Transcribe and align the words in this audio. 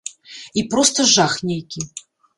І 0.61 0.63
проста 0.71 1.05
жах 1.13 1.37
нейкі. 1.51 1.81